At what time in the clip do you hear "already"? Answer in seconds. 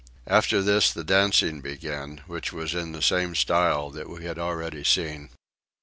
4.39-4.83